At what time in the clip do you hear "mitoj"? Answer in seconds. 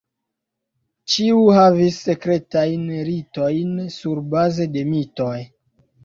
4.95-5.35